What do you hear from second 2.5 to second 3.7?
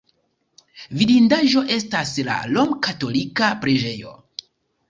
romkatolika